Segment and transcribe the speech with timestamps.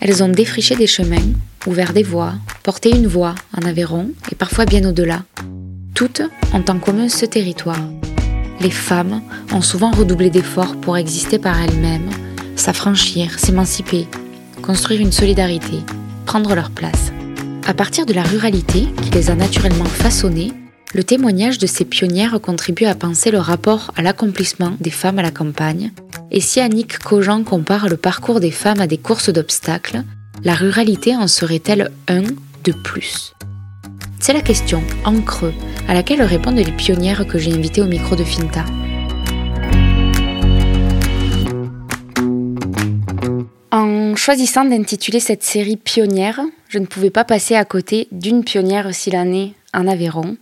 [0.00, 1.16] Elles ont défriché des chemins,
[1.66, 5.22] ouvert des voies, porté une voix en Aveyron et parfois bien au-delà.
[5.94, 7.80] Toutes ont en commun ce territoire.
[8.60, 9.22] Les femmes
[9.52, 12.10] ont souvent redoublé d'efforts pour exister par elles-mêmes,
[12.56, 14.06] s'affranchir, s'émanciper,
[14.62, 15.78] construire une solidarité,
[16.26, 17.12] prendre leur place.
[17.66, 20.52] À partir de la ruralité qui les a naturellement façonnées,
[20.92, 25.22] le témoignage de ces pionnières contribue à penser le rapport à l'accomplissement des femmes à
[25.22, 25.92] la campagne.
[26.32, 30.02] Et si Annick Cogent compare le parcours des femmes à des courses d'obstacles,
[30.42, 32.22] la ruralité en serait-elle un
[32.64, 33.34] de plus?
[34.18, 35.54] C'est la question, en creux,
[35.88, 38.64] à laquelle répondent les pionnières que j'ai invitées au micro de Finta.
[43.70, 48.92] En choisissant d'intituler cette série Pionnière, je ne pouvais pas passer à côté d'une pionnière
[48.92, 50.36] s'il est en Aveyron.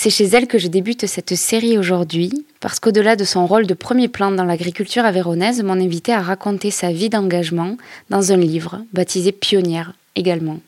[0.00, 3.74] C'est chez elle que je débute cette série aujourd'hui, parce qu'au-delà de son rôle de
[3.74, 7.76] premier plan dans l'agriculture avéronaise, mon invité a raconté sa vie d'engagement
[8.08, 10.60] dans un livre, baptisé Pionnière également.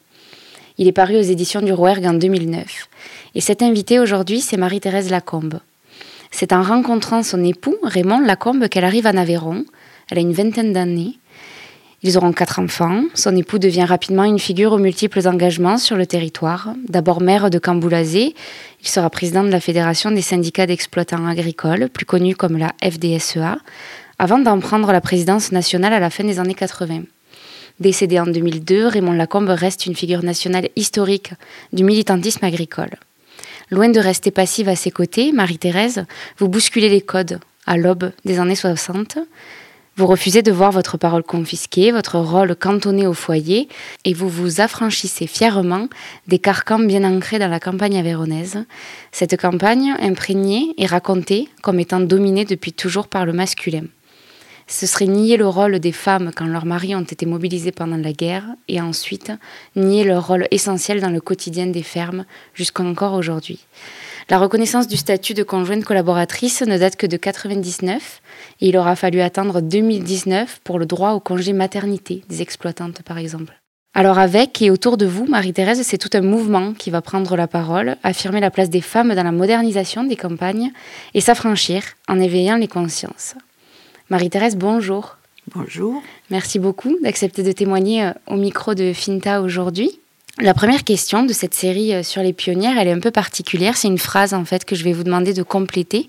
[0.79, 2.89] Il est paru aux éditions du Rouergue en 2009.
[3.37, 5.61] Et cette invitée aujourd'hui, c'est Marie-Thérèse Lacombe.
[6.33, 9.65] C'est en rencontrant son époux, Raymond Lacombe, qu'elle arrive en Aveyron.
[10.11, 11.19] Elle a une vingtaine d'années.
[12.03, 13.05] Ils auront quatre enfants.
[13.15, 16.73] Son époux devient rapidement une figure aux multiples engagements sur le territoire.
[16.89, 18.35] D'abord maire de Camboulazé,
[18.81, 23.59] il sera président de la Fédération des syndicats d'exploitants agricoles, plus connue comme la FDSEA,
[24.19, 27.03] avant d'en prendre la présidence nationale à la fin des années 80.
[27.81, 31.33] Décédé en 2002, Raymond Lacombe reste une figure nationale historique
[31.75, 32.91] du militantisme agricole.
[33.71, 36.07] Loin de rester passive à ses côtés, Marie-Thérèse,
[36.39, 39.19] vous bousculez les codes à l'aube des années 60.
[39.97, 43.69] Vous refusez de voir votre parole confisquée, votre rôle cantonné au foyer,
[44.05, 45.89] et vous vous affranchissez fièrement
[46.27, 48.65] des carcans bien ancrés dans la campagne avéronaise.
[49.13, 53.85] Cette campagne, imprégnée et racontée comme étant dominée depuis toujours par le masculin.
[54.69, 58.13] Ce serait nier le rôle des femmes quand leurs maris ont été mobilisés pendant la
[58.13, 59.33] guerre, et ensuite
[59.75, 63.67] nier leur rôle essentiel dans le quotidien des fermes jusqu'encore aujourd'hui.
[64.31, 68.23] La reconnaissance du statut de conjointe collaboratrice ne date que de 99
[68.61, 73.19] et il aura fallu attendre 2019 pour le droit au congé maternité des exploitantes par
[73.19, 73.61] exemple.
[73.93, 77.49] Alors avec et autour de vous, Marie-Thérèse, c'est tout un mouvement qui va prendre la
[77.49, 80.71] parole, affirmer la place des femmes dans la modernisation des campagnes
[81.13, 83.35] et s'affranchir en éveillant les consciences.
[84.11, 85.17] Marie-Thérèse, bonjour.
[85.53, 86.05] Bonjour.
[86.31, 89.99] Merci beaucoup d'accepter de témoigner euh, au micro de Finta aujourd'hui.
[90.39, 93.77] La première question de cette série euh, sur les pionnières, elle est un peu particulière.
[93.77, 96.09] C'est une phrase en fait que je vais vous demander de compléter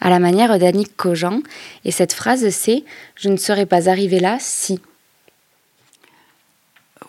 [0.00, 1.40] à la manière d'Annick Cogent.
[1.84, 2.84] Et cette phrase, c'est
[3.16, 4.80] Je ne serais pas arrivée là si.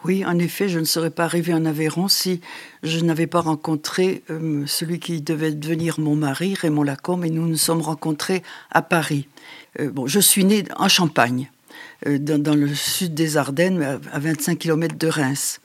[0.03, 2.41] Oui, en effet, je ne serais pas arrivée en Aveyron si
[2.83, 7.47] je n'avais pas rencontré euh, celui qui devait devenir mon mari, Raymond Lacombe, et nous
[7.47, 9.27] nous sommes rencontrés à Paris.
[9.79, 11.49] Euh, bon, je suis née en Champagne,
[12.05, 15.59] dans, dans, le sud des Ardennes, à 25 km de Reims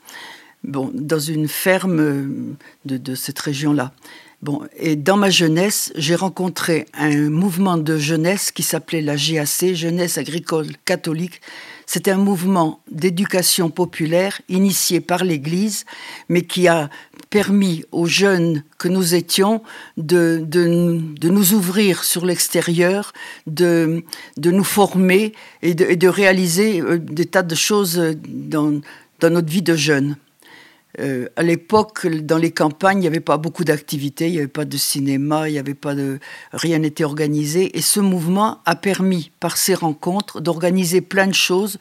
[0.63, 3.93] bon, dans une ferme de, de cette région-là.
[4.43, 9.73] Bon, et dans ma jeunesse, j'ai rencontré un mouvement de jeunesse qui s'appelait la GAC,
[9.73, 11.39] Jeunesse agricole catholique.
[11.85, 15.85] C'était un mouvement d'éducation populaire initié par l'Église,
[16.27, 16.89] mais qui a
[17.29, 19.63] permis aux jeunes que nous étions
[19.95, 23.13] de, de, de nous ouvrir sur l'extérieur,
[23.47, 24.03] de,
[24.35, 25.31] de nous former
[25.61, 28.81] et de, de réaliser euh, des tas de choses dans,
[29.21, 30.17] dans notre vie de jeunes.
[30.99, 34.47] Euh, à l'époque, dans les campagnes, il n'y avait pas beaucoup d'activités, il n'y avait
[34.47, 36.19] pas de cinéma, il n'y avait pas de
[36.51, 37.75] rien n'était organisé.
[37.77, 41.79] Et ce mouvement a permis, par ces rencontres, d'organiser plein de choses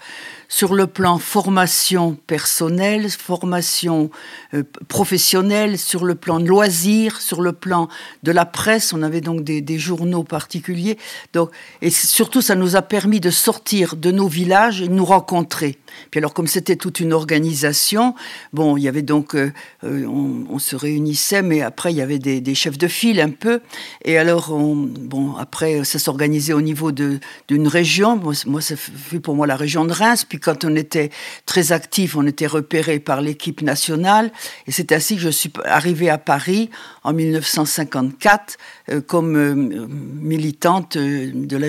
[0.52, 4.10] sur le plan formation personnelle, formation
[4.52, 7.88] euh, professionnelle, sur le plan de loisirs, sur le plan
[8.22, 8.92] de la presse.
[8.92, 10.98] On avait donc des, journaux particuliers.
[11.32, 15.06] Donc, et surtout, ça nous a permis de sortir de nos villages et de nous
[15.06, 15.78] rencontrer.
[16.10, 18.14] Puis alors, comme c'était toute une organisation,
[18.52, 19.52] bon, il y avait donc, euh,
[19.84, 23.60] euh, on, se réunissait, mais après, il y avait des, chefs de file un peu.
[24.04, 28.16] Et alors, on, bon, après, ça s'organisait au niveau d'une région.
[28.16, 30.27] Moi, moi, ça fut pour moi la région de Reims.
[30.28, 31.10] Puis quand on était
[31.47, 34.33] très actif, on était repéré par l'équipe nationale.
[34.66, 36.71] Et c'est ainsi que je suis arrivée à Paris
[37.04, 38.56] en 1954
[38.91, 39.89] euh, comme
[40.21, 41.68] militante de la.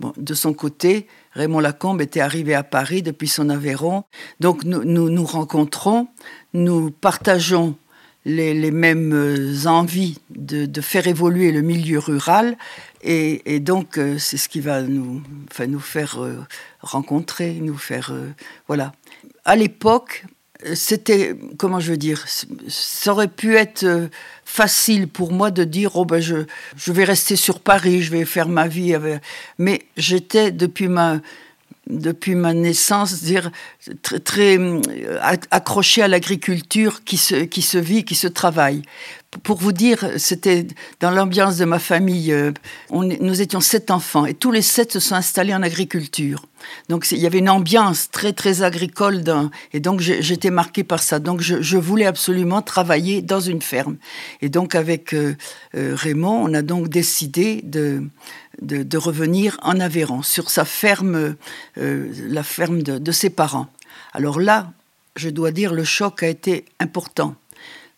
[0.00, 4.04] Bon, de son côté, Raymond Lacombe était arrivé à Paris depuis son Aveyron.
[4.40, 6.08] Donc nous, nous rencontrons,
[6.54, 7.76] nous partageons
[8.24, 12.56] les, mêmes euh, envies de, faire évoluer le milieu rural.
[13.02, 16.38] Et, donc, euh, c'est ce qui va nous, enfin, nous faire euh,
[16.80, 18.12] rencontrer, nous faire...
[18.68, 18.92] voilà.
[19.44, 20.24] À l'époque,
[20.74, 22.24] c'était, comment je veux dire,
[22.68, 24.08] ça aurait pu être
[24.44, 26.36] facile pour moi de dire, oh ben je,
[26.76, 28.94] je vais rester sur Paris, je vais faire ma vie.
[29.58, 31.20] Mais j'étais, depuis ma
[31.88, 33.24] depuis ma naissance,
[34.02, 35.18] très, très euh,
[35.50, 37.16] accroché à l'agriculture qui
[37.50, 38.82] qui se vit, qui se travaille.
[39.42, 40.66] Pour vous dire, c'était
[41.00, 42.32] dans l'ambiance de ma famille.
[42.32, 42.52] Euh,
[42.90, 46.44] on, nous étions sept enfants et tous les sept se sont installés en agriculture.
[46.88, 49.24] Donc il y avait une ambiance très très agricole
[49.72, 51.18] et donc j'étais marquée par ça.
[51.18, 53.96] Donc je, voulais absolument travailler dans une ferme.
[54.42, 55.34] Et donc avec euh,
[55.74, 58.04] Raymond, on a donc décidé de
[58.60, 61.36] de, revenir en Aveyron, sur sa ferme,
[61.78, 63.66] euh, la ferme de, ses parents.
[64.12, 64.72] Alors là,
[65.16, 67.34] je dois dire, le choc a été important,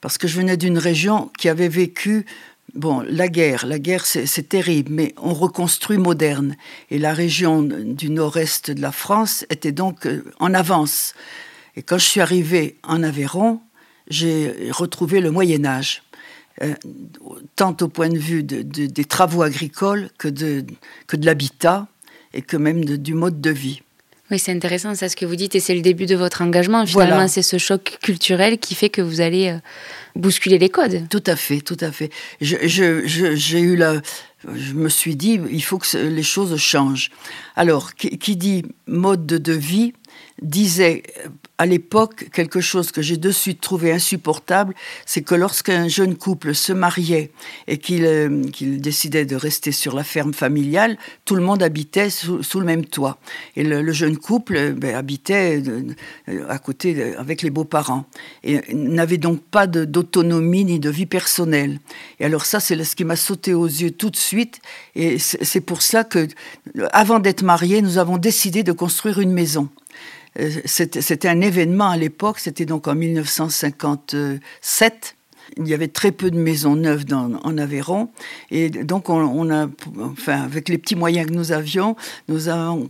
[0.04, 2.26] parce que je venais d'une région qui avait vécu
[2.74, 6.56] Bon, la guerre, la guerre c'est terrible, mais on reconstruit moderne.
[6.90, 11.14] Et la région du nord-est de la France était donc euh, en avance.
[11.76, 13.60] Et quand je suis arrivé en Aveyron,
[14.08, 16.02] j'ai retrouvé le Moyen Âge.
[16.62, 16.74] Euh,
[17.56, 20.66] tant au point de vue des travaux agricoles que de,
[21.06, 21.86] que de l'habitat
[22.34, 23.80] et que même du mode de vie.
[24.30, 26.86] Oui, c'est intéressant ça ce que vous dites et c'est le début de votre engagement.
[26.86, 29.58] Finalement, c'est ce choc culturel qui fait que vous allez euh,
[30.16, 31.06] bousculer les codes.
[31.10, 32.10] Tout à fait, tout à fait.
[32.40, 34.00] J'ai je, eu la,
[34.54, 37.10] je me suis dit, il faut que les choses changent.
[37.54, 39.92] Alors, qui dit mode de vie
[40.42, 41.02] disait
[41.56, 44.74] à l'époque, quelque chose que j'ai de suite trouvé insupportable,
[45.06, 47.30] c'est que lorsqu'un jeune couple se mariait
[47.68, 52.40] et qu'il euh, décidait de rester sur la ferme familiale, tout le monde habitait sous,
[52.58, 53.18] le même toit.
[53.54, 58.06] Et le, jeune couple euh, ben, habitait euh, à côté avec les beaux-parents
[58.42, 61.78] et n'avait donc pas d'autonomie ni de vie personnelle.
[62.18, 64.60] Et alors ça, c'est ce qui m'a sauté aux yeux tout de suite.
[64.96, 66.26] Et c'est pour ça que,
[66.90, 69.68] avant d'être mariés, nous avons décidé de construire une maison.
[70.40, 75.16] Euh, c'était un événement à l'époque, c'était donc en 1957
[75.56, 78.08] il y avait très peu de maisons neuves en Aveyron.
[78.50, 79.68] Et donc, on, a,
[80.00, 81.96] enfin, avec les petits moyens que nous avions,
[82.28, 82.88] nous avons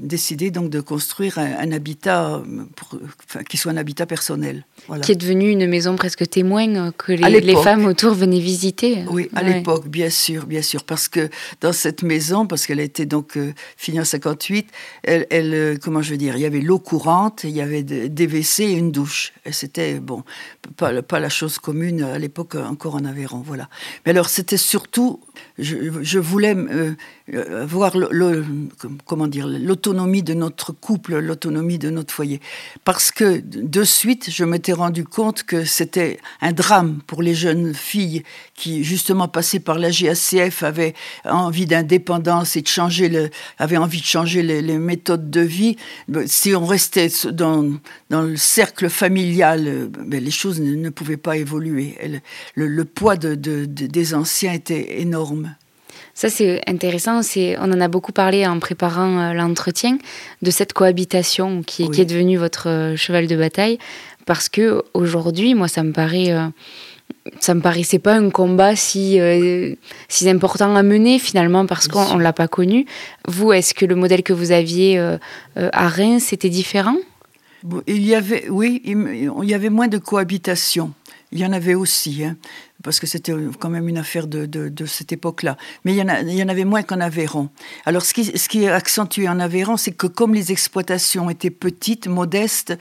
[0.00, 2.42] décidé donc de construire un, habitat
[3.48, 4.64] qui soit un habitat personnel.
[5.02, 9.04] Qui est devenu une maison presque témoin euh, que les, femmes autour venaient visiter.
[9.10, 10.84] Oui, à l'époque, bien sûr, bien sûr.
[10.84, 11.28] Parce que
[11.60, 14.68] dans cette maison, parce qu'elle a été donc euh, finie en 58,
[15.02, 17.82] elle, elle, euh, comment je veux dire, il y avait l'eau courante, il y avait
[17.82, 19.32] des WC et une douche.
[19.50, 20.22] C'était, bon,
[20.76, 23.68] pas, la chose commune à l'époque encore en Aveyron, voilà.
[24.04, 25.20] Mais alors c'était surtout,
[25.58, 26.94] je, voulais euh,
[27.32, 27.66] euh,
[29.60, 32.40] l'autonomie de notre couple, l'autonomie de notre foyer,
[32.84, 37.74] parce que de suite je m'étais rendu compte que c'était un drame pour les jeunes
[37.74, 38.22] filles
[38.54, 40.94] qui justement passaient par la GACF avaient
[41.24, 45.76] envie d'indépendance et de changer avaient envie de changer les, méthodes de vie.
[46.26, 47.78] Si on restait dans,
[48.10, 51.96] le cercle familial, ben, les choses ne pouvaient pas évoluer
[52.54, 53.34] le, poids de,
[53.64, 55.25] des anciens était énorme.
[56.14, 57.22] Ça, c'est intéressant.
[57.22, 59.98] C'est, on en a beaucoup parlé en préparant euh, l'entretien
[60.40, 63.78] de cette cohabitation qui, est devenue votre euh, cheval de bataille.
[64.24, 66.32] Parce que aujourd'hui, moi, ça me paraît.
[66.32, 66.48] Euh,
[67.38, 69.18] ça me paraissait pas un combat si,
[70.08, 72.86] si important à mener finalement parce qu'on ne l'a pas connu.
[73.28, 74.98] Vous, est-ce que le modèle que vous aviez
[75.56, 76.96] à Reims, c'était différent?
[77.86, 80.92] Il y avait, Oui, il y avait moins de cohabitation.
[81.32, 82.36] Il y en avait aussi, hein,
[82.86, 85.56] parce que c'était quand même une affaire de, cette époque-là.
[85.84, 87.50] Mais il y, en avait moins qu'en Aveyron.
[87.84, 92.78] Alors, ce qui, est accentué en Aveyron, c'est que comme les exploitations étaient petites, modestes,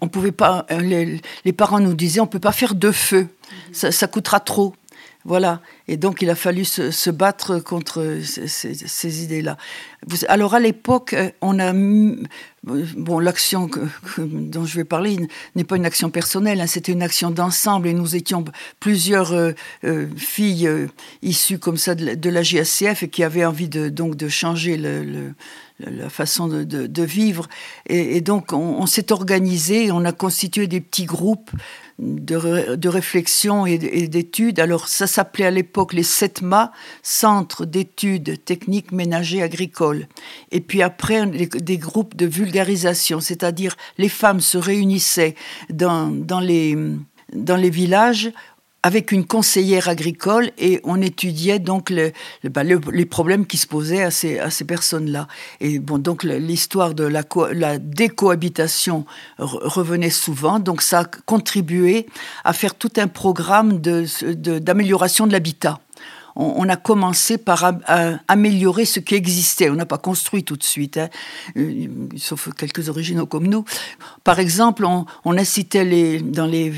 [0.00, 0.64] on pouvait pas.
[0.70, 3.28] Les, les, parents nous disaient, on peut pas faire deux feux,
[3.70, 4.74] ça coûtera trop.
[5.26, 5.60] Voilà.
[5.88, 9.56] Et donc, il a fallu se, battre contre ces, idées-là.
[10.28, 11.72] Alors, à l'époque, euh, on a.
[12.96, 13.70] Bon, l'action
[14.18, 15.18] dont je vais parler
[15.54, 18.44] n'est pas une action personnelle, hein, c'était une action d'ensemble et nous étions
[18.80, 19.52] plusieurs euh,
[19.84, 20.68] euh, filles
[21.22, 24.76] issues comme ça de, la GACF et qui avaient envie de, donc de changer
[25.78, 27.48] la façon de, vivre.
[27.86, 31.50] Et, donc, on, s'est organisé, on a constitué des petits groupes
[31.98, 33.78] de, réflexion et
[34.08, 34.60] d'études.
[34.60, 40.06] Alors ça s'appelait à l'époque les CETMA, Centre d'études techniques ménagers agricoles.
[40.50, 45.34] Et puis après, des groupes de vulgarisation, c'est-à-dire les femmes se réunissaient
[45.70, 46.76] dans, dans les
[47.32, 48.30] dans les villages
[48.86, 51.92] avec une conseillère agricole et on étudiait donc
[52.44, 55.26] bah, les problèmes qui se posaient à ces, personnes-là.
[55.60, 59.04] Et bon, donc l'histoire de la, décohabitation
[59.38, 62.06] revenait souvent, donc ça a contribué
[62.44, 65.80] à faire tout un programme d'amélioration de l'habitat
[66.36, 67.72] on, a commencé par
[68.28, 69.70] améliorer ce qui existait.
[69.70, 71.08] On n'a pas construit tout de suite, hein.
[71.56, 73.64] euh, sauf quelques originaux comme nous.
[74.22, 76.70] Par exemple, on, incitait les, dans les,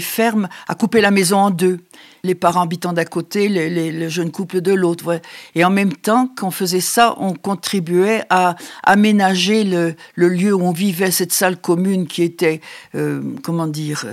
[0.00, 1.78] fermes à couper la maison en deux.
[2.24, 5.20] Les parents habitant d'un côté, les, jeunes couples de l'autre.
[5.54, 10.72] Et en même temps qu'on faisait ça, on contribuait à aménager le, lieu où on
[10.72, 12.60] vivait, cette salle commune qui était,
[12.96, 14.04] euh, comment dire,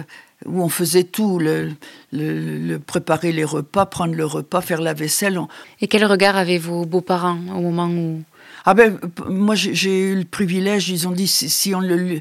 [0.46, 5.40] où on faisait tout, le, préparer les repas, prendre le repas, faire la vaisselle.
[5.82, 8.22] Et quel regard avaient vos beaux-parents au moment où...
[8.66, 8.98] Ah ben,
[9.28, 12.18] moi j'ai eu le privilège, ils ont dit si, on ne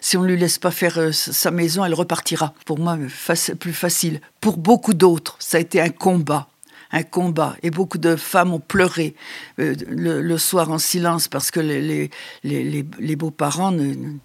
[0.00, 2.54] si on lui laisse pas faire euh, sa maison, elle repartira.
[2.64, 2.98] Pour moi,
[3.60, 4.20] plus facile.
[4.40, 6.48] Pour beaucoup d'autres, ça a été un combat
[6.92, 7.56] un combat.
[7.62, 9.14] Et beaucoup de femmes ont pleuré
[9.58, 12.10] euh, le, soir en silence parce que les,
[12.44, 13.72] les, beaux-parents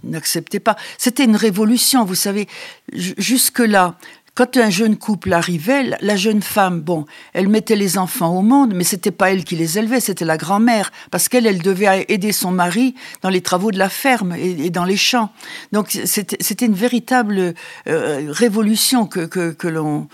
[0.03, 0.75] n'acceptaient pas.
[0.97, 2.47] C'était une révolution, vous savez.
[2.93, 3.95] Jusque-là,
[4.33, 8.73] quand un jeune couple arrivait, la jeune femme, bon, elle mettait les enfants au monde,
[8.73, 12.31] mais c'était pas elle qui les élevait, c'était la grand-mère, parce qu'elle, elle devait aider
[12.31, 15.31] son mari dans les travaux de la ferme et, dans les champs.
[15.73, 17.53] Donc c'était une véritable
[17.87, 20.07] euh, révolution que, que l'on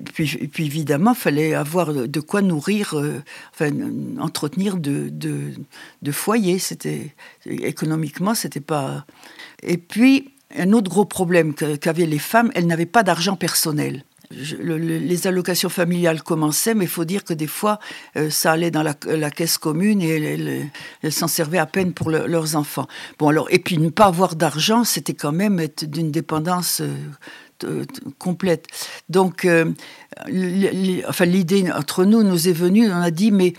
[0.00, 3.22] puis, puis, évidemment, fallait avoir de quoi nourrir, euh,
[3.52, 3.70] enfin,
[4.18, 6.58] entretenir de, de, foyers.
[6.58, 7.14] C'était
[7.46, 9.04] économiquement, c'était pas.
[9.62, 14.04] Et puis un autre gros problème qu'avaient les femmes, elles n'avaient pas d'argent personnel.
[14.30, 17.78] les allocations familiales commençaient, mais il faut dire que des fois,
[18.16, 20.70] euh, ça allait dans la, caisse commune et
[21.02, 22.86] elles, s'en servaient à peine pour leurs enfants.
[23.18, 26.94] Bon, alors, et puis ne pas avoir d'argent, c'était quand même être d'une dépendance euh,
[28.18, 28.66] complète.
[29.08, 29.72] Donc, euh,
[31.08, 33.54] enfin, l'idée entre nous nous est venue, on a dit, mais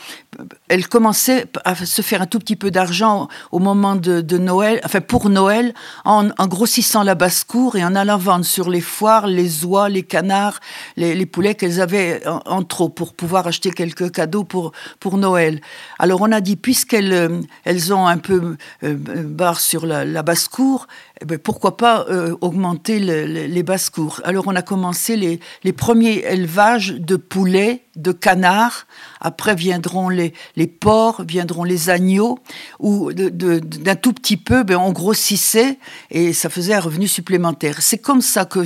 [0.68, 5.02] elle commençait à se faire un tout petit peu d'argent au moment de, Noël, enfin
[5.02, 5.74] pour Noël,
[6.06, 10.60] en, grossissant la basse-cour et en allant vendre sur les foires les oies, les canards,
[10.98, 15.62] les, poulets qu'elles avaient en, trop pour pouvoir acheter quelques cadeaux pour, pour Noël.
[16.00, 20.88] Alors on a dit, puisqu'elles euh, elles ont un peu barre sur la, basse-cour,
[21.22, 22.06] eh ben, pourquoi pas
[22.42, 28.88] augmenter les basses-cours Alors on a commencé les, les premiers élevages de poulets de canards,
[29.22, 32.40] après viendront les, les porcs, viendront les agneaux,
[32.80, 35.78] ou d'un tout petit peu, ben, on grossissait
[36.10, 37.82] et ça faisait un revenu supplémentaire.
[37.82, 38.64] C'est comme ça que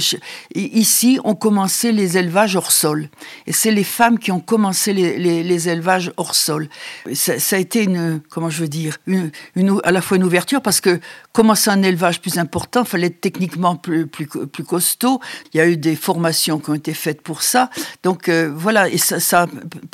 [0.55, 3.09] ici, on commençait les élevages hors sol.
[3.45, 6.69] Et c'est les femmes qui ont commencé les, les, élevages hors sol.
[7.13, 9.31] Ça, a été une, comment je veux dire, une,
[9.83, 10.99] à la fois une ouverture parce que
[11.33, 15.19] commencer un élevage plus important, il fallait être techniquement plus, plus, plus costaud.
[15.53, 17.69] Il y a eu des formations qui ont été faites pour ça.
[18.03, 19.47] Donc euh, voilà, ça, ça,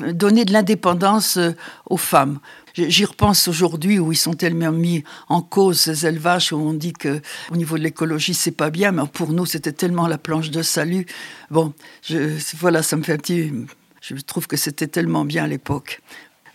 [0.03, 1.51] a donné de l'indépendance euh,
[1.89, 2.39] aux femmes.
[2.75, 6.93] J'y repense aujourd'hui où ils sont tellement mis en cause ces élevages où on dit
[6.93, 10.49] que au niveau de l'écologie c'est pas bien, mais pour nous c'était tellement la planche
[10.49, 11.05] de salut.
[11.51, 11.73] Bon,
[12.59, 13.53] voilà, ça me fait un petit.
[14.01, 16.01] Je trouve que c'était tellement bien à l'époque.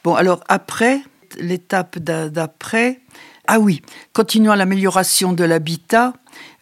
[0.02, 1.00] Bon, alors après,
[1.38, 3.00] l'étape d'après,
[3.46, 3.80] ah oui,
[4.12, 6.14] continuant l'amélioration de l'habitat,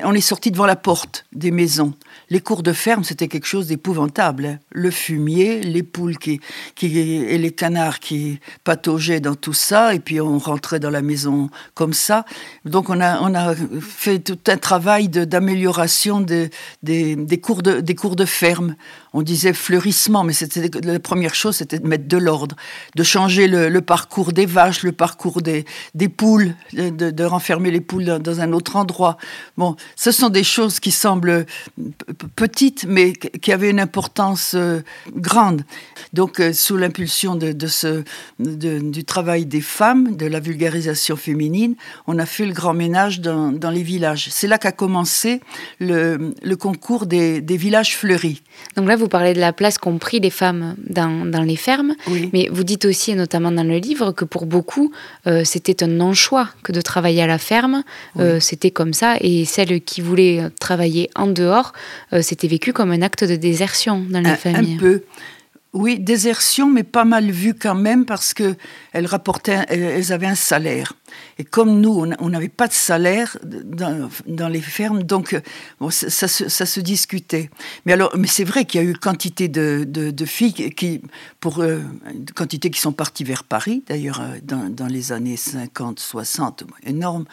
[0.02, 1.94] on est sorti devant la porte des maisons.
[2.28, 4.46] Les cours de ferme, c'était quelque chose d'épouvantable.
[4.46, 4.58] Hein.
[4.70, 6.40] Le fumier, les poules qui,
[6.82, 11.50] et les canards qui pataugeaient dans tout ça, et puis on rentrait dans la maison
[11.74, 12.24] comme ça.
[12.64, 16.50] Donc on a, on a fait tout un travail d'amélioration de,
[16.82, 18.74] des, des, cours de, des cours de ferme.
[19.12, 22.54] On disait fleurissement, mais c'était la première chose, c'était de mettre de l'ordre,
[22.96, 25.64] de changer le, parcours des vaches, le parcours des,
[26.08, 29.16] poules, de, renfermer les poules dans, un autre endroit.
[29.96, 31.46] Ce sont des choses qui semblent
[32.36, 34.80] petites, mais qui avaient une importance euh,
[35.14, 35.62] grande.
[36.12, 38.02] Donc, euh, sous l'impulsion de, ce,
[38.38, 41.74] du travail des femmes, de la vulgarisation féminine,
[42.06, 44.28] on a fait le grand ménage dans, les villages.
[44.30, 45.40] C'est là qu'a commencé
[45.80, 48.42] le, concours des, villages fleuris.
[48.76, 51.94] Donc là, vous parlez de la place qu'ont pris les femmes dans, les fermes,
[52.32, 54.92] mais vous dites aussi, et notamment dans le livre, que pour beaucoup,
[55.26, 57.82] euh, c'était un non-choix que de travailler à la ferme.
[58.40, 61.72] c'était comme ça, et celles qui voulaient travailler en dehors,
[62.12, 64.74] euh, c'était vécu comme un acte de désertion dans les familles.
[64.74, 65.02] Un peu.
[65.72, 68.54] Oui, désertion, mais pas mal vu quand même parce que
[68.92, 70.94] elles rapportaient, elles avaient un salaire.
[71.38, 75.38] Et comme nous, on n'avait pas de salaire dans, les fermes, donc
[75.80, 77.50] bon, ça, se discutait.
[77.84, 81.02] Mais alors, mais c'est vrai qu'il y a eu quantité de, filles qui,
[81.40, 81.80] pour euh,
[82.34, 87.26] quantité qui sont parties vers Paris, d'ailleurs euh, dans, dans, les années 50, 60, énorme.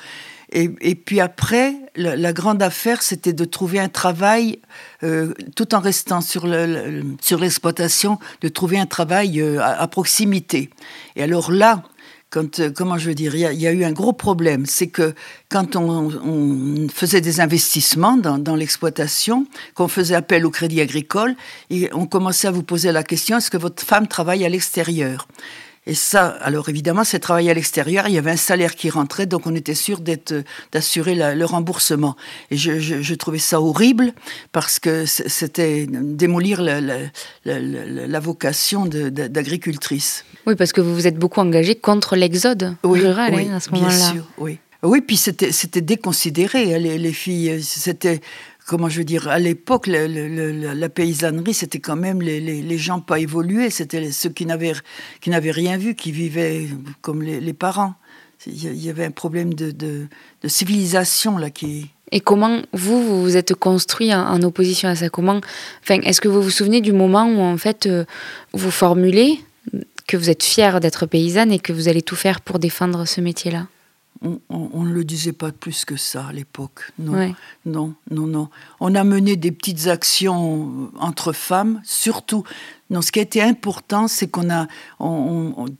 [0.55, 4.60] Et, puis après, la, grande affaire, c'était de trouver un travail,
[5.01, 10.69] euh, tout en restant sur l'exploitation, de trouver un travail euh, à, proximité.
[11.15, 11.81] Et alors là,
[12.29, 14.67] quand, euh, comment je veux dire, il y, a eu un gros problème.
[14.67, 15.15] C'est que
[15.50, 21.36] quand on, faisait des investissements dans, dans l'exploitation, qu'on faisait appel au crédit agricole,
[21.72, 25.27] et on commençait à vous poser la question est-ce que votre femme travaille à l'extérieur?
[25.85, 28.07] Et ça, alors évidemment, c'est travailler à l'extérieur.
[28.07, 30.33] Il y avait un salaire qui rentrait, donc on était sûr d'être,
[30.71, 32.15] d'assurer le remboursement.
[32.51, 34.13] Et je, je, trouvais ça horrible
[34.53, 36.99] parce que c'était démolir la, la,
[37.45, 40.23] la, vocation d'agricultrice.
[40.47, 43.89] Oui, parce que vous vous êtes beaucoup engagé contre l'exode rural hein, à ce moment-là.
[43.89, 44.59] Bien sûr, oui.
[44.83, 46.75] Oui, puis c'était, c'était déconsidéré.
[46.75, 48.19] Hein, les, les filles, c'était
[48.65, 53.70] comment je veux dire, à l'époque, la paysannerie, c'était quand même les, gens pas évolués,
[53.70, 54.74] c'était ceux qui n'avaient,
[55.22, 56.67] qui n'avaient rien vu, qui vivaient
[57.01, 57.96] comme les, parents.
[58.46, 60.08] Il y avait un problème de, de,
[60.48, 61.89] civilisation là qui.
[62.12, 65.10] Et comment vous, vous vous êtes construit en, opposition à ça?
[65.10, 65.41] Comment,
[65.88, 68.05] est-ce que vous vous souvenez du moment où en fait euh,
[68.53, 69.39] vous formulez
[70.08, 73.22] que vous êtes fière d'être paysanne et que vous allez tout faire pour défendre ce
[73.22, 73.67] métier-là?
[74.22, 76.91] On, ne le disait pas plus que ça à l'époque.
[76.98, 77.34] Non,
[77.65, 78.50] non, non, non.
[78.79, 82.43] On a mené des petites actions entre femmes, surtout.
[82.89, 84.67] Non, ce qui a été important, c'est qu'on a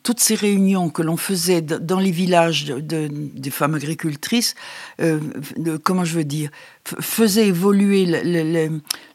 [0.04, 4.56] toutes ces réunions que l'on faisait dans les villages de, des femmes agricultrices,
[5.00, 5.20] euh,
[5.84, 6.50] comment je veux dire,
[6.84, 8.06] faisaient évoluer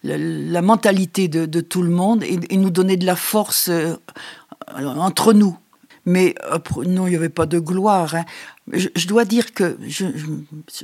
[0.02, 3.96] la, mentalité de, tout le monde et, nous donner de la force euh,
[4.76, 5.58] entre nous.
[6.06, 6.34] Mais
[6.86, 8.14] non, il n'y avait pas de gloire.
[8.14, 8.24] Hein.
[8.72, 10.06] Je, dois dire que je,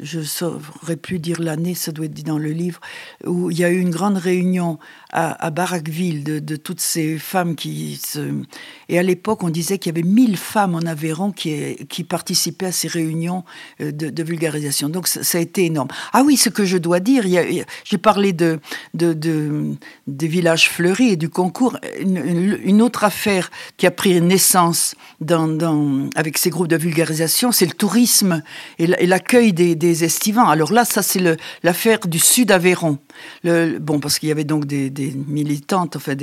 [0.02, 2.80] je, saurais plus dire l'année, ça doit être dit dans le livre,
[3.26, 4.78] où il y a eu une grande réunion
[5.12, 8.42] à, à Barraqueville de, toutes ces femmes qui se...
[8.88, 12.66] Et à l'époque, on disait qu'il y avait 1000 femmes en Aveyron qui, qui participaient
[12.66, 13.44] à ces réunions
[13.80, 14.88] euh, de, vulgarisation.
[14.88, 15.88] Donc ça, a été énorme.
[16.12, 17.24] Ah oui, ce que je dois dire,
[17.84, 18.60] j'ai parlé de,
[18.94, 19.74] de,
[20.06, 21.78] des villages fleuris et du concours.
[22.00, 27.66] Une, autre affaire qui a pris naissance dans, dans, avec ces groupes de vulgarisation, c'est
[27.66, 28.42] le tourisme
[28.78, 30.48] et l'accueil des, estivants.
[30.48, 31.20] Alors là, ça c'est
[31.62, 32.98] l'affaire du Sud Aveyron.
[33.44, 34.90] Bon, parce qu'il y avait donc des,
[35.28, 36.14] militantes, enfin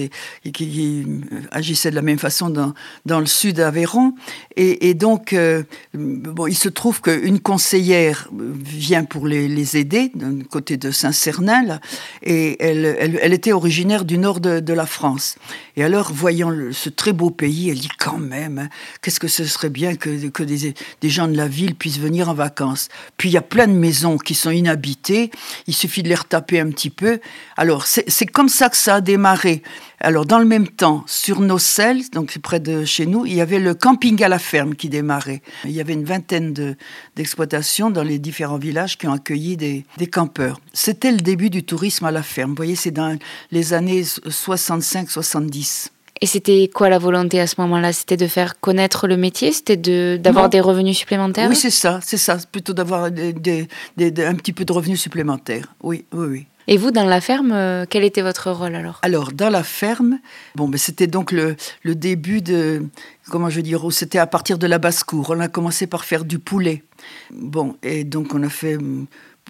[0.54, 1.06] qui,
[1.52, 2.74] agissaient de la même façon dans,
[3.06, 4.14] dans le Sud Aveyron.
[4.58, 10.78] Et, donc, euh, bon, il se trouve qu'une conseillère vient pour les, aider, d'un côté
[10.78, 11.80] de Saint-Cernin,
[12.24, 15.38] et elle, était originaire du nord de, de la France.
[15.78, 18.70] Et alors, voyant ce très beau pays, elle dit quand même, hein,
[19.02, 22.30] qu'est-ce que ce serait bien que, que des, des gens de la ville puissent venir
[22.30, 22.90] en vacances.
[23.18, 25.32] Puis il y a plein de maisons qui sont inhabitées,
[25.68, 27.20] il suffit de les retaper un petit peu.
[27.58, 29.64] Alors c'est comme ça que ça a démarré.
[30.00, 33.42] Alors dans le même temps, sur nos selles, donc près de chez nous, il y
[33.42, 35.42] avait le camping à la ferme qui démarrait.
[35.66, 36.76] Il y avait une vingtaine
[37.16, 40.60] d'exploitations dans les différents villages qui ont accueilli des, des campeurs.
[40.74, 42.52] C'était le début du tourisme à la ferme.
[42.52, 43.18] Vous voyez, c'est dans
[43.52, 45.90] les années 65-70.
[46.24, 47.94] Et c'était quoi la volonté à ce moment-là?
[47.94, 49.52] C'était de faire connaître le métier?
[49.52, 51.50] C'était d'avoir des revenus supplémentaires?
[51.50, 52.38] Oui, c'est ça, c'est ça.
[52.52, 55.74] Plutôt d'avoir un petit peu de revenus supplémentaires.
[55.82, 56.46] Oui, oui, oui.
[56.68, 59.00] Et vous, dans la ferme, euh, quel était votre rôle alors?
[59.02, 60.20] Alors, dans la ferme,
[60.56, 62.84] bon, ben, c'était donc le, le, début de,
[63.30, 65.32] comment je veux dire, c'était à partir de la basse-cour.
[65.32, 66.84] On a commencé par faire du poulet.
[67.32, 68.78] Bon, et donc on a fait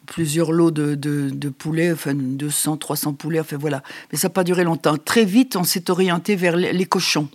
[0.05, 3.83] plusieurs lots de, de, poulets, enfin 200, 300 poulets, enfin voilà.
[4.11, 4.97] Mais ça n'a pas duré longtemps.
[4.97, 7.29] Très vite, on s'est orienté vers les cochons.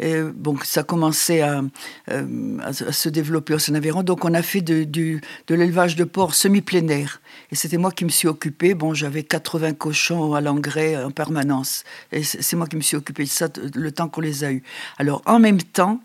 [0.00, 1.62] Et bon, ça commençait à,
[2.10, 4.02] euh, à, se développer au Seine-Aveyron.
[4.02, 6.80] Donc, on a fait de, l'élevage de porc semi-plein.
[6.80, 8.74] Et c'était moi qui me suis occupé.
[8.74, 11.84] Bon, j'avais 80 cochons à l'engrais en permanence.
[12.12, 14.62] Et c'est moi qui me suis occupé de ça le temps qu'on les a eus.
[14.98, 16.00] Alors, en même temps,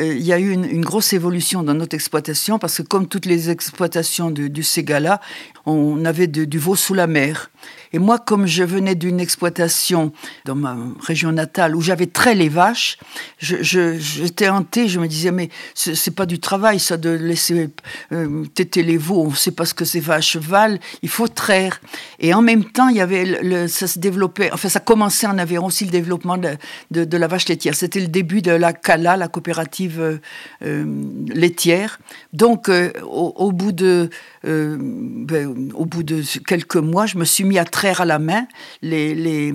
[0.00, 3.26] euh, il y a eu une, grosse évolution dans notre exploitation parce que, comme toutes
[3.26, 5.20] les exploitations du Ségala,
[5.66, 7.50] on avait du veau sous la mer.
[7.92, 10.12] Et moi, comme je venais d'une exploitation
[10.44, 12.98] dans ma région natale où j'avais très les vaches,
[13.38, 17.68] j'étais hantée, je me disais, mais c'est pas du travail, ça, de laisser
[18.12, 21.80] euh, téter les veaux, on sait pas ce que ces vaches valent, il faut traire.
[22.18, 25.66] Et en même temps, il y avait ça se développait, enfin, ça commençait en Aveyron
[25.66, 26.56] aussi le développement de,
[26.90, 27.74] de, la vache laitière.
[27.74, 30.16] C'était le début de la CALA, la coopérative euh,
[30.64, 30.86] euh,
[31.28, 31.98] laitière.
[32.32, 32.70] Donc,
[33.02, 34.10] au, bout de,
[34.44, 38.46] ben, au bout de quelques mois, je me suis mis à traire à la main
[38.82, 39.54] les, les,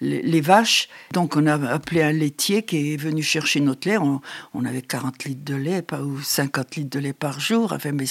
[0.00, 0.88] les, vaches.
[1.12, 3.98] Donc on a appelé un laitier qui est venu chercher notre lait.
[3.98, 8.04] On, avait 40 litres de lait ou 50 litres de lait par jour, enfin, mais,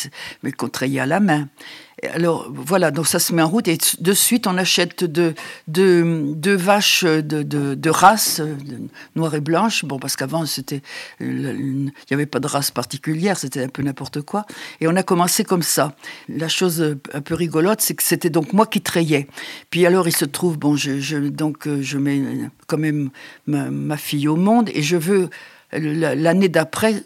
[0.43, 0.69] mais qu'on
[0.99, 1.47] à la main
[2.13, 5.35] alors voilà, donc ça se met en route et de suite on achète deux
[5.67, 8.41] de, vaches de, race,
[9.15, 9.85] noire et blanche.
[9.85, 10.81] Bon, parce qu'avant c'était,
[11.19, 14.45] il n'y avait pas de race particulière, c'était un peu n'importe quoi.
[14.79, 15.95] Et on a commencé comme ça.
[16.27, 19.27] La chose un peu rigolote, c'est que c'était donc moi qui trayais.
[19.69, 22.21] Puis alors il se trouve, bon, je, donc je mets
[22.67, 23.09] quand même
[23.45, 25.29] ma fille au monde et je veux
[25.73, 27.03] l'année d'après,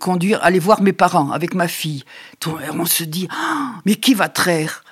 [0.00, 2.04] conduire, aller voir mes parents avec ma fille.
[2.46, 4.84] On se dit, ah, mais qui va traire?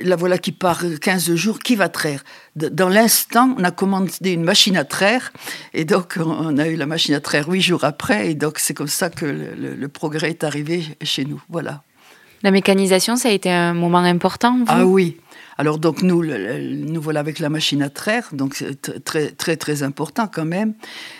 [0.00, 2.24] La voilà qui part 15 jours, qui va traire?
[2.56, 5.32] Dans l'instant, on a commandé une machine à traire,
[5.72, 8.74] et donc on a eu la machine à traire huit jours après, et donc c'est
[8.74, 11.40] comme ça que le, progrès est arrivé chez nous.
[11.48, 11.82] Voilà.
[12.42, 15.18] La mécanisation, ça a été un moment important Ah oui,
[15.56, 19.82] alors donc nous, nous voilà avec la machine à traire, donc c'est très très très
[19.82, 20.74] important quand même,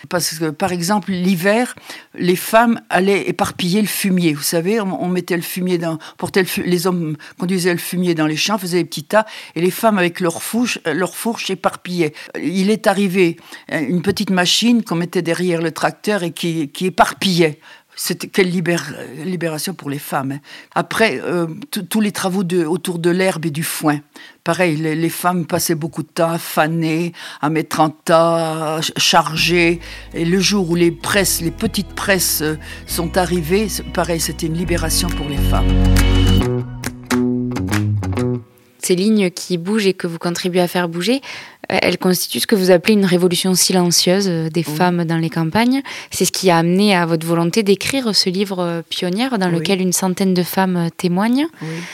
[0.09, 1.75] parce que par exemple l'hiver,
[2.15, 4.33] les femmes allaient éparpiller le fumier.
[4.33, 8.35] Vous savez, on, mettait le fumier dans, portait les hommes conduisaient le fumier dans les
[8.35, 12.13] champs, faisaient des petits tas, et les femmes avec leurs fourches, leur fourche éparpillaient.
[12.41, 13.37] Il est arrivé
[13.69, 17.59] une petite machine qu'on mettait derrière le tracteur et qui, qui éparpillait.
[17.95, 20.33] C'était quelle libération pour les femmes.
[20.33, 20.39] Hein.
[20.73, 21.47] Après, euh,
[21.89, 23.99] tous les travaux autour de l'herbe et du foin.
[24.43, 29.79] Pareil, les, femmes passaient beaucoup de temps à faner, à mettre en tas, à charger.
[30.13, 32.55] Et le jour où les presses, les petites presses euh,
[32.85, 35.65] sont arrivées, pareil, c'était une libération pour les femmes
[38.85, 41.21] ces lignes qui bougent et que vous contribuez à faire bouger,
[41.71, 45.29] euh, elles constituent ce que vous appelez une révolution silencieuse euh, des femmes dans les
[45.29, 45.81] campagnes.
[46.11, 49.81] C'est ce qui a amené à votre volonté d'écrire ce livre euh, pionnière dans lequel
[49.81, 51.47] une centaine de femmes témoignent.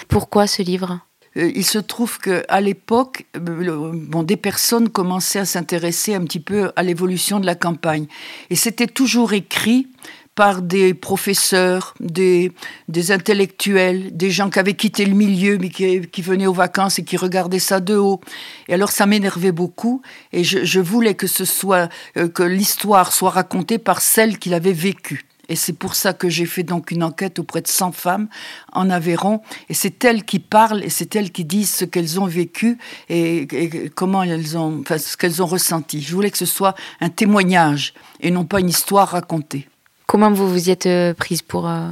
[0.08, 1.00] Pourquoi ce livre?
[1.36, 6.84] Il se trouve qu'à l'époque, bon, des personnes commençaient à s'intéresser un petit peu à
[6.84, 8.08] l'évolution de la campagne.
[8.50, 9.88] Et c'était toujours écrit
[10.36, 12.52] par des professeurs, des,
[12.88, 17.00] des, intellectuels, des gens qui avaient quitté le milieu mais qui, qui, venaient aux vacances
[17.00, 18.22] et qui regardaient ça de haut.
[18.68, 23.12] Et alors ça m'énervait beaucoup et je, je, voulais que ce soit euh, que l'histoire
[23.12, 25.26] soit racontée par celles qui l'avaient vécue.
[25.50, 28.30] Et c'est pour ça que j'ai fait donc une enquête auprès de 100 femmes
[28.72, 29.42] en Aveyron.
[29.68, 32.78] Et c'est elles qui parlent et c'est elles qui disent ce qu'elles ont vécu
[33.10, 36.02] et, et comment elles ont, enfin, ce qu'elles ont ressenti.
[36.02, 39.68] Je voulais que ce soit un témoignage et non pas une histoire racontée.
[40.12, 41.88] Comment vous vous y êtes euh, prise pour, euh,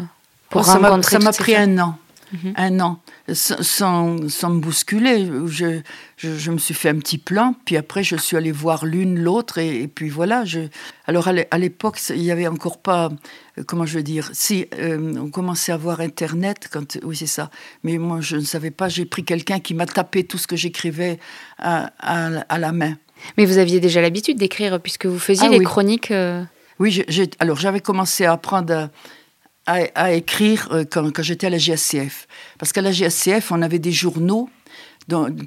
[0.49, 1.97] pour oh, rencontrer Ça m'a pris un an.
[2.33, 2.53] Mhm.
[2.57, 2.99] Un an,
[3.31, 5.25] sans, sans, me bousculer.
[5.47, 5.79] Je,
[6.17, 9.57] je, me suis fait un petit plan, puis après je suis allée voir l'une, l'autre,
[9.57, 10.43] et, puis voilà.
[10.43, 10.67] Je...
[11.07, 13.09] Alors à l'époque, il n'y avait encore pas,
[13.57, 17.49] euh, comment je veux dire, si, on commençait à voir Internet, quand, oui c'est ça,
[17.83, 20.57] mais moi je ne savais pas, j'ai pris quelqu'un qui m'a tapé tout ce que
[20.57, 21.19] j'écrivais
[21.57, 22.97] à, à, la main.
[23.37, 26.11] Mais vous aviez déjà l'habitude d'écrire, puisque vous faisiez ah les chroniques
[26.79, 27.03] oui,
[27.39, 28.89] alors j'avais commencé à apprendre
[29.69, 32.27] à, écrire euh, quand, j'étais à la GSCF.
[32.57, 34.49] Parce qu'à la GSCF, on avait des journaux.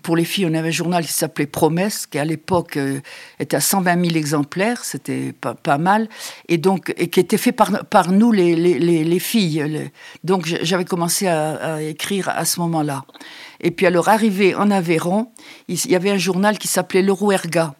[0.02, 3.00] pour les filles, on avait un journal qui s'appelait Promesse, qui à l'époque euh,
[3.40, 6.08] était à 120 000 exemplaires, c'était pas, mal,
[6.48, 9.90] et donc et qui était fait par, par nous, les, les, filles.
[10.24, 13.04] Donc j'avais commencé à, écrire à ce moment-là.
[13.60, 15.28] Et puis alors, arrivé en Aveyron,
[15.68, 17.74] il y avait un journal qui s'appelait Le Rouerga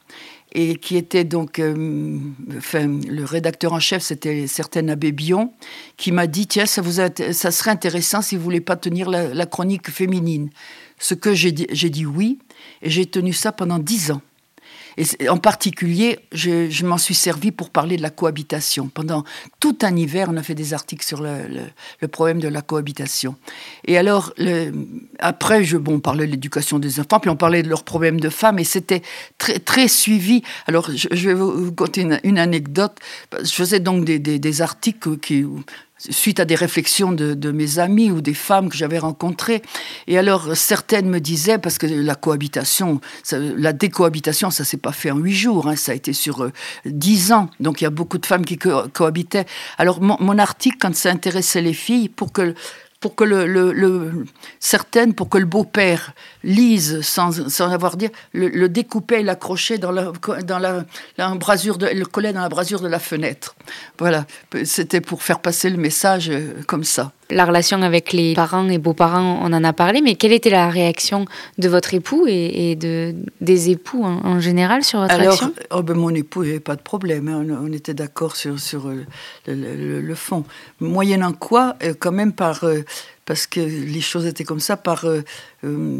[0.54, 2.18] et qui était donc, euh,
[2.56, 5.52] enfin, le rédacteur en chef, c'était certain Abbé Bion,
[5.96, 10.50] qui m'a dit tiens, ça, serait intéressant si vous voulez pas tenir la, chronique féminine.
[10.98, 12.38] Ce que j'ai dit, j'ai dit oui,
[12.82, 14.20] et j'ai tenu ça pendant dix ans.
[14.96, 18.88] Et en particulier, je, m'en suis servi pour parler de la cohabitation.
[18.88, 19.24] Pendant
[19.60, 23.36] tout un hiver, on a fait des articles sur le, problème de la cohabitation.
[23.86, 24.32] Et alors,
[25.18, 28.20] après, je, bon, on parlait de l'éducation des enfants, puis on parlait de leurs problèmes
[28.20, 29.02] de femmes, et c'était
[29.38, 30.42] très, très suivi.
[30.66, 32.98] Alors, je, vais vous conter une, anecdote.
[33.42, 35.44] Je faisais donc des, des articles qui,
[36.10, 39.62] suite à des réflexions de, mes amis ou des femmes que j'avais rencontrées.
[40.06, 45.10] Et alors, certaines me disaient, parce que la cohabitation, la décohabitation, ça s'est pas fait
[45.10, 46.52] en huit jours, hein, ça a été sur euh,
[46.86, 47.50] dix ans.
[47.60, 49.46] Donc, il y a beaucoup de femmes qui cohabitaient.
[49.78, 52.54] Alors, mon, mon article, quand ça intéressait les filles, pour que
[53.02, 54.24] pour que le,
[54.60, 59.76] certaines, pour que le beau-père lise sans, sans avoir dire, le, le découpait et l'accrochait
[59.76, 60.12] dans la,
[60.44, 60.84] dans la,
[61.18, 63.56] l'embrasure de, le collait dans la brasure de la fenêtre.
[63.98, 64.24] Voilà,
[64.64, 67.12] c'était pour faire passer le message euh, comme ça.
[67.34, 70.68] La relation avec les parents et beaux-parents, on en a parlé, mais quelle était la
[70.68, 71.24] réaction
[71.58, 75.52] de votre époux et, de, des époux en, général sur votre Alors, action?
[75.70, 77.44] oh ben mon époux, il n'y avait pas de problème, hein.
[77.62, 79.04] on, était d'accord sur, sur euh,
[79.46, 80.44] le, le, fond.
[80.80, 82.64] Moyennant quoi, euh, quand même par
[83.24, 85.22] parce que les choses étaient comme ça, par euh,
[85.64, 85.98] euh,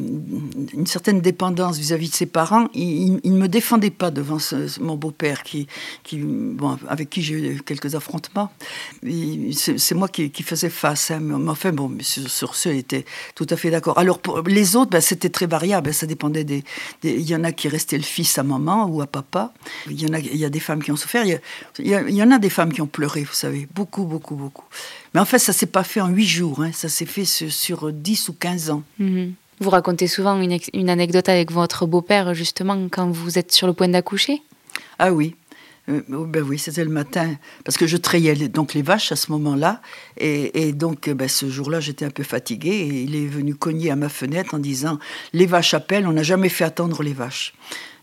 [0.75, 2.69] une certaine dépendance vis-à-vis de ses parents.
[2.75, 4.39] Il ne me défendait pas devant
[4.81, 5.69] mon beau-père, qui,
[6.89, 8.51] avec qui j'ai eu quelques affrontements.
[9.55, 11.13] C'est moi qui, faisais face.
[11.13, 13.05] Hein, mais enfin, bon, sur, ce, il était
[13.37, 13.99] tout à fait d'accord.
[13.99, 15.95] Alors, pour les autres, ben, c'était très variable.
[15.95, 16.65] Ça dépendait des,
[17.05, 19.53] Il y en a qui restaient le fils à maman ou à papa.
[19.89, 21.25] Il y, en a, il y a des femmes qui ont souffert.
[21.79, 23.69] Il y en a des femmes qui ont pleuré, vous savez.
[23.73, 24.65] Beaucoup, beaucoup, beaucoup.
[25.15, 26.71] Mais en fait, ça s'est pas fait en huit jours, hein.
[26.73, 28.83] ça s'est fait sur, dix ou quinze ans.
[28.99, 29.35] Mhm.
[29.61, 33.75] Vous racontez souvent une, une, anecdote avec votre beau-père, justement, quand vous êtes sur le
[33.75, 34.43] point d'accoucher?
[34.99, 35.37] Ah oui.
[35.89, 39.17] Euh, oh, ben oui, c'était le matin, parce que je trayais donc les vaches à
[39.17, 39.81] ce moment-là,
[40.17, 43.97] et, donc ben, ce jour-là, j'étais un peu fatiguée, et il est venu cogner à
[43.97, 44.99] ma fenêtre en disant
[45.33, 47.55] les vaches appellent, on n'a jamais fait attendre les vaches.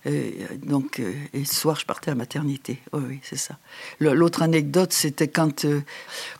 [0.06, 0.32] Euh,
[0.64, 2.80] donc, euh, et ce soir, je partais à maternité.
[2.94, 3.58] oui, c'est ça.
[4.00, 5.66] L'autre anecdote, c'était quand,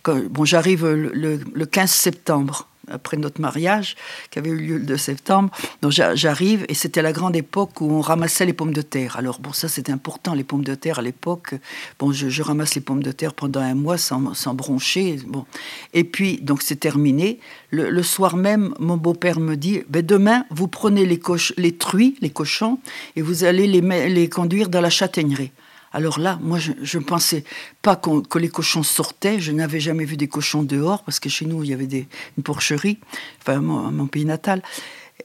[0.06, 3.96] bon, j'arrive le, 15 septembre après notre mariage,
[4.32, 5.50] qui avait eu lieu le 2 septembre.
[5.82, 9.18] Donc j'arrive, et c'était la grande époque où on ramassait les pommes de terre.
[9.18, 11.56] Alors bon, ça c'était important, les pommes de terre à l'époque.
[12.00, 15.20] Bon, je, ramasse les pommes de terre pendant un mois sans, broncher.
[15.28, 15.46] Bon.
[15.94, 17.40] Et puis, donc c'est terminé.
[17.72, 21.20] Le, soir même, mon beau-père me dit, ben, demain, vous prenez les,
[21.58, 22.80] les truies, les cochons,
[23.16, 25.52] et vous allez les, les conduire dans la châtaignerie.
[25.92, 27.44] Alors là, moi, je ne pensais
[27.82, 29.40] pas que les cochons sortaient.
[29.40, 32.08] Je n'avais jamais vu des cochons dehors, parce que chez nous, il y avait des,
[32.38, 33.00] une porcherie,
[33.42, 34.62] enfin, mon, mon pays natal.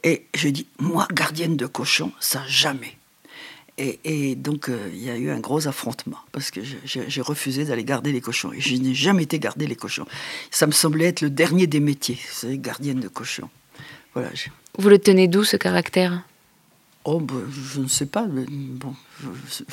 [0.03, 2.96] Et je dis, moi, gardienne de cochons, ça jamais.
[3.77, 7.83] Et, donc, euh, il y a eu un gros affrontement, parce que j'ai refusé d'aller
[7.83, 8.53] garder les cochons.
[8.53, 10.07] Et je n'ai jamais été garder les cochons.
[10.53, 13.50] Ça me semblait être le dernier des métiers, c'est gardienne de cochons.
[14.12, 14.31] Voilà.
[14.79, 16.22] Vous le tenez d'où, ce caractère?
[17.05, 18.27] Oh, ben, je ne sais pas.
[18.27, 19.29] Bon, je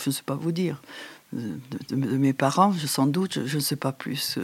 [0.06, 0.82] ne sais pas vous dire.
[1.34, 4.38] De, mes parents, sans doute, je ne sais pas plus.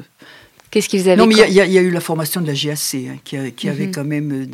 [0.71, 3.17] Qu'est-ce qu'ils avaient Non, mais il y, a eu la formation de la JAC hein,
[3.23, 3.91] qui, avait mhm.
[3.91, 4.45] quand même euh,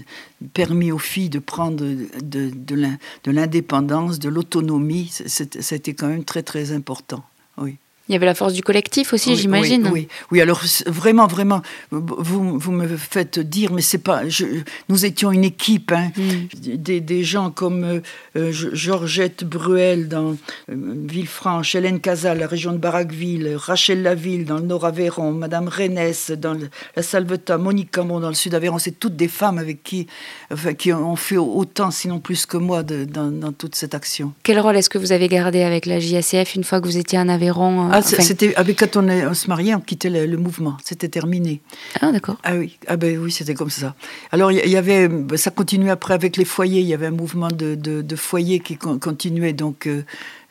[0.53, 5.11] permis aux filles de prendre de, de l'indépendance, de l'autonomie.
[5.11, 7.23] C'était quand même très, très important.
[7.57, 7.77] Oui.
[8.09, 9.87] Il y avait la force du collectif aussi, j'imagine.
[9.87, 14.27] Oui, oui, alors vraiment, vraiment, vous, vous me faites dire, mais c'est pas.
[14.27, 14.45] Je,
[14.89, 16.75] nous étions une équipe, hein, mm.
[16.75, 17.99] des, des, gens comme euh,
[18.35, 20.31] euh, Georgette Bruel dans
[20.69, 26.11] euh, Villefranche, Hélène Casal, la région de Barraqueville, Rachel Laville dans le Nord-Aveyron, Madame Rennes
[26.37, 26.57] dans
[26.97, 28.79] la Salvetat, Monique Camon dans le Sud-Aveyron.
[28.79, 30.07] C'est toutes des femmes avec qui,
[30.51, 34.33] enfin, qui ont fait autant, sinon plus que moi, de, dans, dans, toute cette action.
[34.43, 37.17] Quel rôle est-ce que vous avez gardé avec la JACF une fois que vous étiez
[37.17, 40.77] en Aveyron ah, c'était avec quand on, se mariait, on quittait le, mouvement.
[40.83, 41.61] C'était terminé.
[42.01, 42.37] Ah d'accord.
[42.43, 43.95] Ah oui, ah ben oui, c'était comme ça.
[44.31, 46.81] Alors il y, avait, ça continuait après avec les foyers.
[46.81, 49.53] Il y avait un mouvement de, de, foyers qui continuait.
[49.53, 50.03] Donc euh,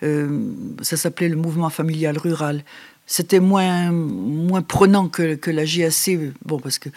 [0.04, 0.40] euh,
[0.82, 2.62] ça s'appelait le mouvement familial rural.
[3.06, 6.88] C'était moins, moins prenant que, que, la JAC, bon, parce que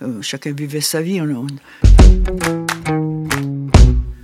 [0.00, 1.20] euh, chacun vivait sa vie.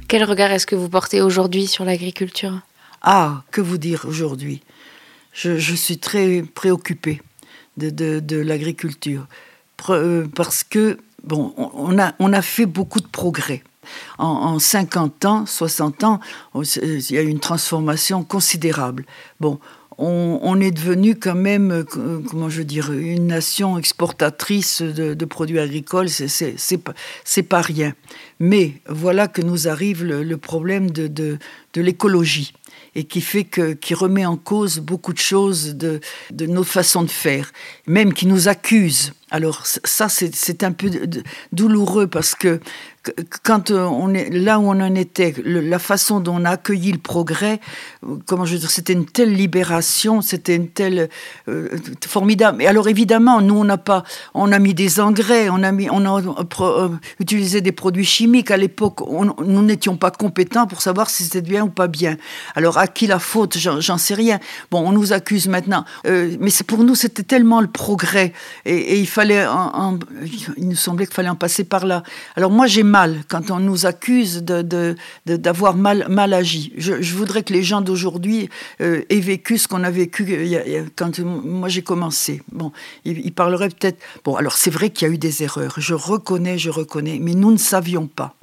[0.08, 2.60] Quel regard est-ce que vous portez aujourd'hui sur l'agriculture?
[3.02, 4.62] Ah, que vous dire aujourd'hui?
[5.37, 7.20] Je, suis très préoccupée
[7.77, 9.27] de, l'agriculture.
[9.90, 13.62] Euh, parce que, bon, on a, fait beaucoup de progrès.
[14.18, 16.20] En, 50 ans, 60 ans,
[16.55, 19.05] il y a eu une transformation considérable.
[19.38, 19.61] Bon,
[19.99, 26.09] on, est devenu quand même, euh, comment je dire, une nation exportatrice de, produits agricoles,
[26.09, 27.94] c'est pas rien.
[28.40, 31.38] Mais voilà que nous arrive le, problème de
[31.77, 32.55] l'écologie
[32.96, 36.00] et qui fait que, qui remet en cause beaucoup de choses de,
[36.32, 37.52] de nos façons de faire,
[37.87, 39.12] même qui nous accuse.
[39.37, 40.88] Alors ça, c'est un peu
[41.53, 42.59] douloureux parce que
[43.42, 46.92] quand euh, on est là où on en était, la façon dont on a accueilli
[46.92, 47.61] le progrès,
[48.05, 51.09] euh, comment je veux dire, c'était une telle libération, c'était une telle
[51.49, 51.68] euh,
[52.07, 52.62] formidable.
[52.62, 55.88] Et alors évidemment, nous on n'a pas, on a mis des engrais, on a mis,
[55.90, 58.51] on a utilisé des produits chimiques.
[58.51, 62.16] À l'époque, nous n'étions pas compétents pour savoir si c'était bien ou pas bien.
[62.55, 63.57] Alors à qui la faute?
[63.59, 64.38] J'en sais rien.
[64.70, 68.33] Bon, on nous accuse maintenant, mais pour nous c'était tellement le progrès
[68.64, 72.02] et, il fallait, il nous semblait qu'il fallait en passer par là.
[72.34, 72.82] Alors moi j'ai
[73.28, 76.72] quand on nous accuse d'avoir de, mal, mal agi.
[76.76, 78.48] Je, voudrais que les gens d'aujourd'hui
[78.80, 82.42] euh, aient vécu ce qu'on a vécu euh, quand moi j'ai commencé.
[82.52, 82.72] Bon,
[83.04, 83.98] ils, parleraient peut-être.
[84.24, 85.74] Bon, alors c'est vrai qu'il y a eu des erreurs.
[85.76, 88.34] Je reconnais, je reconnais, mais nous ne savions pas.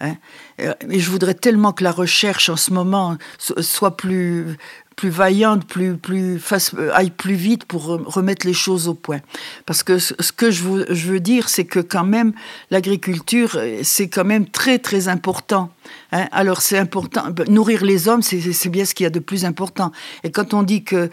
[0.00, 0.16] Hein.
[0.60, 4.56] Euh, et je voudrais tellement que la recherche en ce moment soit plus,
[4.96, 9.20] plus vaillante, plus, plus fasse, aille plus vite pour remettre les choses au point.
[9.66, 12.32] Parce que ce que je, veux, je veux dire, c'est que quand même,
[12.70, 15.70] l'agriculture, c'est quand même très, très important.
[16.12, 16.26] Hein.
[16.32, 19.92] Alors c'est important, nourrir les hommes, c'est bien ce qu'il y a de plus important.
[20.24, 21.10] Et quand on dit que,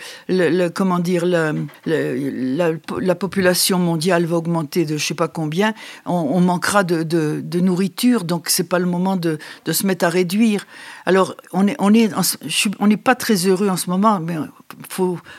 [0.73, 1.53] comment dire, la,
[1.85, 5.73] la, population mondiale va augmenter de je sais pas combien,
[6.05, 9.37] on, manquera de, nourriture, donc c'est pas le moment de,
[9.71, 10.65] se mettre à réduire.
[11.05, 11.77] Alors on est,
[12.81, 14.35] n'est pas très heureux en ce moment, mais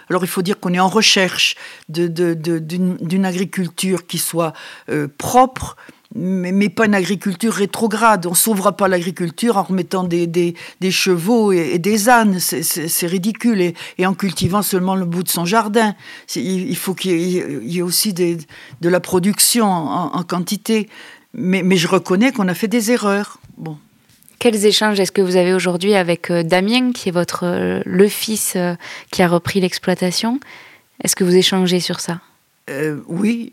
[0.08, 1.56] alors il faut dire qu'on est en recherche
[1.88, 4.52] d'une agriculture qui soit
[4.88, 5.76] euh, propre,
[6.14, 8.26] mais, pas une agriculture rétrograde.
[8.26, 12.38] On ne sauvera pas l'agriculture en remettant des, des, des chevaux et, des ânes.
[12.38, 13.60] C'est ridicule.
[13.60, 15.94] Et, et, en cultivant seulement le bout de son jardin.
[16.36, 18.38] Il, faut qu'il y, ait aussi des,
[18.80, 20.88] de la production en, en quantité.
[21.32, 23.40] Mais, mais, je reconnais qu'on a fait des erreurs.
[23.56, 23.76] Bon.
[24.38, 28.56] Quels échanges est-ce que vous avez aujourd'hui avec Damien, qui est votre le fils
[29.10, 30.38] qui a repris l'exploitation?
[31.02, 32.20] Est-ce que vous échangez sur ça?
[33.08, 33.50] Oui,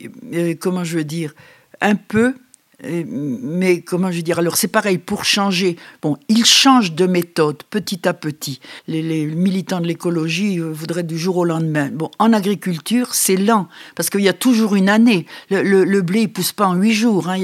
[0.59, 1.33] comment je veux dire?
[1.79, 2.35] Un peu,
[2.83, 7.63] mais comment je veux dire Alors c'est pareil, pour changer, bon, ils changent de méthode
[7.69, 8.59] petit à petit.
[8.87, 11.89] Les, militants de l'écologie euh, voudraient du jour au lendemain.
[11.91, 15.25] Bon, en agriculture, c'est lent, parce qu'il y a toujours une année.
[15.49, 17.29] Le, blé, il pousse pas en huit jours.
[17.35, 17.43] Il,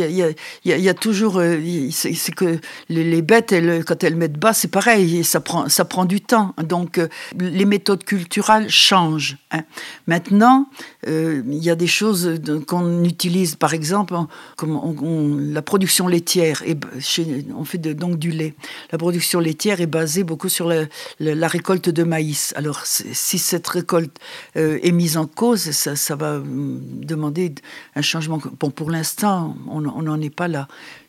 [0.65, 1.37] y a, toujours...
[1.37, 1.59] Euh,
[1.91, 3.53] c'est que les, bêtes,
[3.85, 6.55] quand elles mettent bas, c'est pareil, ça prend, ça prend du temps.
[6.63, 9.37] Donc euh, les méthodes culturelles changent.
[9.51, 9.63] Hein.
[10.07, 10.67] Maintenant,
[11.05, 14.15] il y a des choses qu'on utilise, par exemple,
[14.55, 16.77] comme on la production laitière, est,
[17.55, 18.53] on fait donc du lait.
[18.91, 22.53] La production laitière est basée beaucoup sur la, récolte de maïs.
[22.55, 24.17] Alors, si cette récolte
[24.55, 27.53] euh, est mise en cause, ça, va euh, demander
[27.95, 28.41] un changement.
[28.59, 30.67] Bon, pour l'instant, on n'en est pas là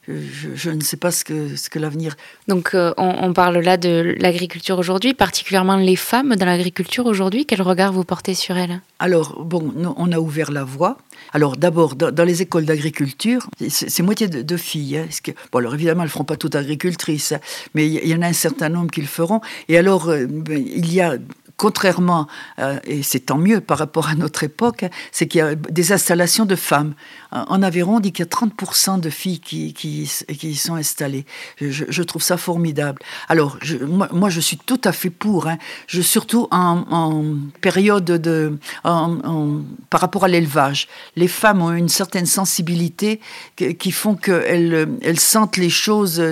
[0.09, 2.17] je, ne sais pas ce que, ce que l'avenir.
[2.47, 7.45] Donc euh, on, parle là de l'agriculture aujourd'hui, particulièrement les femmes dans l'agriculture aujourd'hui.
[7.45, 8.81] Quel regard vous portez sur elles?
[8.99, 10.99] Alors, bon, on a ouvert la voie.
[11.33, 14.99] Alors d'abord, dans, les écoles d'agriculture, c'est moitié de, filles.
[14.99, 17.41] Hein, que, bon, alors évidemment, elles ne feront pas toutes agricultrices, hein,
[17.75, 19.41] mais il y, en a un certain nombre qui le feront.
[19.69, 21.17] Et alors, euh, ben, il y a
[21.59, 22.29] contrairement,
[22.61, 25.93] euh, et c'est tant mieux par rapport à notre époque, c'est qu'il y a des
[25.93, 26.95] installations de femmes.
[27.33, 31.27] En Aveyron, on dit qu'il y a 30% de filles qui, qui, qui sont installées.
[31.61, 33.03] Je, trouve ça formidable.
[33.29, 35.49] Alors, je, moi, je suis tout à fait pour.
[35.49, 35.59] Hein.
[35.89, 38.59] Je, surtout en, période de...
[38.85, 40.89] En, par rapport à l'élevage.
[41.17, 43.21] Les femmes ont une certaine sensibilité
[43.57, 46.23] qui font qu'elles elles sentent les choses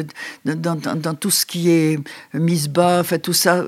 [0.45, 1.99] dans, dans, tout ce qui est
[2.33, 3.65] mise bas, fait, tout ça.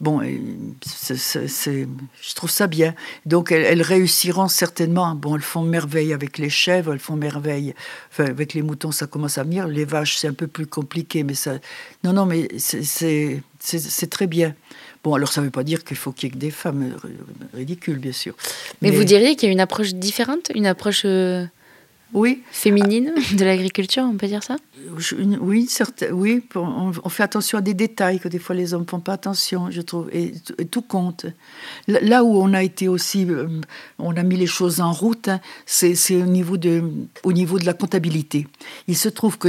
[0.00, 2.94] Bon, je trouve ça bien.
[3.26, 5.14] Donc, elles, réussiront certainement.
[5.14, 7.74] Bon, elles font merveille avec les chèvres, elles font merveille.
[8.10, 9.68] Enfin, avec les moutons, ça commence à venir.
[9.68, 11.58] Les vaches, c'est un peu plus compliqué, mais ça.
[12.02, 13.42] Non, non, mais c'est
[14.08, 14.54] très bien.
[15.04, 16.96] Bon, alors ça ne veut pas dire qu'il faut qu'il y ait que des femmes
[17.52, 18.34] ridicules, bien sûr.
[18.80, 21.02] Mais, vous diriez qu'il y a une approche différente, une approche.
[21.04, 21.44] Euh,
[22.12, 22.42] oui.
[22.50, 24.56] Féminine de l'agriculture, on peut dire ça?
[25.12, 25.68] Oui,
[26.12, 29.12] oui on, fait attention à des détails que des fois les hommes ne font pas
[29.12, 30.32] attention, je trouve, et,
[30.70, 31.26] tout compte.
[31.86, 33.46] Là où on a été aussi, euh,
[33.98, 36.82] on a mis les choses en route, hein, c'est au, niveau de,
[37.22, 38.46] au niveau de la comptabilité.
[38.88, 39.48] Il se trouve que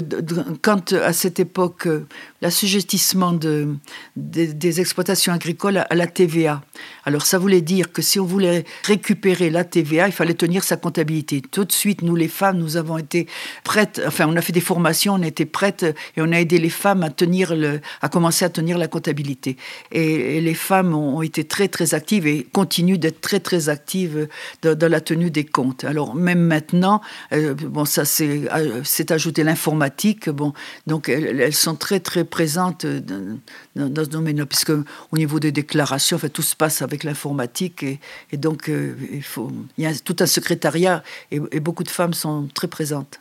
[0.61, 2.05] quand à cette époque, euh,
[2.41, 3.75] l'assujettissement de,
[4.15, 6.61] des exploitations agricoles à la TVA,
[7.05, 10.77] alors ça voulait dire que si on voulait récupérer la TVA, il fallait tenir sa
[10.77, 11.41] comptabilité.
[11.41, 13.27] Tout de suite, nous les femmes, nous avons été
[13.63, 16.69] prêtes, enfin on a fait des formations, on était prêtes et on a aidé les
[16.69, 19.57] femmes à tenir le, à commencer à tenir la comptabilité.
[19.91, 24.27] Et, les femmes ont, été très très actives et continuent d'être très très actives
[24.63, 25.83] dans, la tenue des comptes.
[25.83, 30.53] Alors même maintenant, euh, bon ça c'est euh, ajouté l'informatique, bon
[30.87, 33.39] donc elles, sont très très présentes dans,
[33.75, 37.99] dans ce domaine-là, puisque au niveau des déclarations, enfin tout se passe avec l'informatique et,
[38.37, 42.40] donc euh, il, faut, il y a tout un secrétariat et, beaucoup de femmes sont
[42.47, 43.19] très présentes.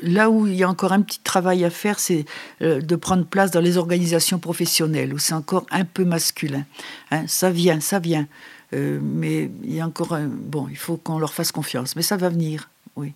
[0.00, 2.24] Là où il y a encore un petit travail à faire, c'est
[2.62, 6.64] euh, de prendre place dans les organisations professionnelles, où c'est encore un peu masculin.
[7.10, 7.24] Hein.
[7.26, 8.26] ça vient, ça vient.
[8.72, 10.26] Euh, mais il y a encore un...
[10.26, 11.96] Bon, il faut qu'on leur fasse confiance.
[11.96, 13.12] Mais ça va venir, oui.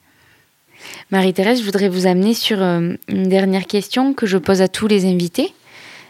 [1.11, 5.07] Marie-Thérèse, je voudrais vous amener sur une dernière question que je pose à tous les
[5.07, 5.53] invités.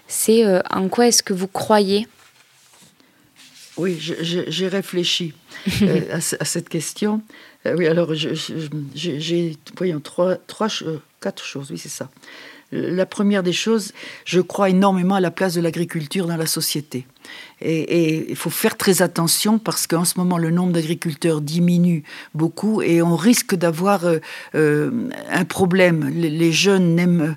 [0.08, 2.06] C'est en quoi est-ce que vous croyez?
[3.78, 5.32] Oui, j'ai réfléchi
[5.82, 7.22] euh, à, cette question.
[7.68, 10.68] Euh, oui, alors j'ai, voyons, trois, trois,
[11.20, 12.08] quatre choses, oui, c'est ça.
[12.70, 13.92] La première des choses,
[14.26, 17.06] je crois énormément à la place de l'agriculture dans la société.
[17.60, 22.82] Et il faut faire très attention parce qu'en ce moment, le nombre d'agriculteurs diminue beaucoup
[22.82, 24.18] et on risque d'avoir euh,
[24.54, 26.08] euh, un problème.
[26.08, 27.36] Les, jeunes n'aiment,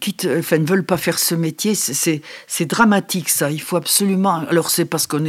[0.00, 1.74] quitte, enfin, ne veulent pas faire ce métier.
[1.74, 3.50] C'est dramatique, ça.
[3.50, 4.44] Il faut absolument.
[4.48, 5.24] Alors, c'est parce qu'on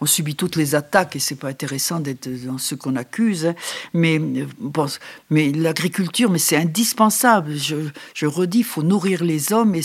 [0.00, 3.46] on subit toutes les attaques et c'est pas intéressant d'être dans ce qu'on accuse.
[3.46, 3.54] Hein.
[3.94, 4.20] Mais,
[5.52, 7.54] l'agriculture, c'est indispensable.
[7.56, 9.82] Je, redis, il faut nourrir les hommes et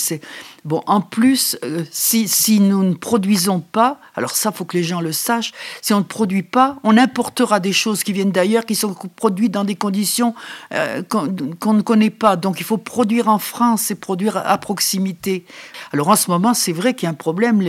[0.65, 3.84] Bon, en plus, euh, si, nous ne produisons pas,
[4.15, 7.59] alors ça, faut que les gens le sachent, si on ne produit pas, on importera
[7.59, 10.33] des choses qui viennent d'ailleurs, qui sont produites dans des conditions
[10.73, 12.35] euh, qu'on ne connaît pas.
[12.35, 15.45] Donc il faut produire en France et produire à proximité.
[15.93, 17.63] Alors en ce moment, c'est vrai qu'il y a un problème.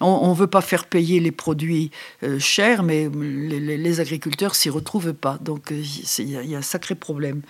[0.00, 1.90] On ne veut pas faire payer les produits
[2.22, 5.38] euh, chers, mais les, les agriculteurs s'y retrouvent pas.
[5.40, 5.72] Donc
[6.18, 7.42] il y, a un sacré problème.